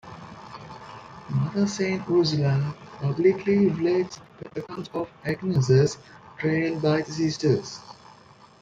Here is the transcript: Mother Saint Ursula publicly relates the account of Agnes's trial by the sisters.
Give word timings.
Mother 1.29 1.67
Saint 1.67 2.01
Ursula 2.09 2.57
publicly 2.99 3.67
relates 3.69 4.19
the 4.39 4.59
account 4.59 4.89
of 4.95 5.07
Agnes's 5.23 5.99
trial 6.39 6.79
by 6.79 7.03
the 7.03 7.11
sisters. 7.11 7.79